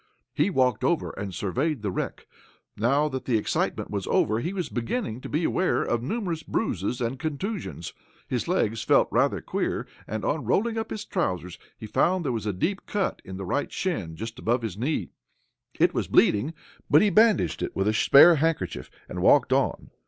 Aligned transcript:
He 0.33 0.49
walked 0.49 0.83
over 0.83 1.11
and 1.11 1.31
surveyed 1.31 1.83
the 1.83 1.91
wreck. 1.91 2.25
Now 2.75 3.07
that 3.09 3.25
the 3.25 3.37
excitement 3.37 3.91
was 3.91 4.07
over 4.07 4.39
he 4.39 4.51
was 4.51 4.67
beginning 4.67 5.21
to 5.21 5.29
be 5.29 5.43
aware 5.43 5.83
of 5.83 6.01
numerous 6.01 6.41
bruises 6.41 7.01
and 7.01 7.19
contusions, 7.19 7.93
His 8.27 8.47
legs 8.47 8.81
felt 8.81 9.09
rather 9.11 9.41
queer, 9.41 9.85
and 10.07 10.25
on 10.25 10.43
rolling 10.43 10.75
up 10.75 10.89
his 10.89 11.05
trousers 11.05 11.59
he 11.77 11.85
found 11.85 12.25
there 12.25 12.31
was 12.31 12.47
a 12.47 12.51
deep 12.53 12.87
cut 12.87 13.21
in 13.23 13.37
the 13.37 13.45
right 13.45 13.71
shin, 13.71 14.15
just 14.15 14.43
below 14.43 14.57
his 14.57 14.75
knee. 14.75 15.09
It 15.79 15.93
was 15.93 16.07
bleeding, 16.07 16.55
but 16.89 17.03
he 17.03 17.11
bandaged 17.11 17.61
it 17.61 17.75
with 17.75 17.87
a 17.87 17.93
spare 17.93 18.37
handkerchief, 18.37 18.89
and 19.07 19.21
walked 19.21 19.53
on. 19.53 19.91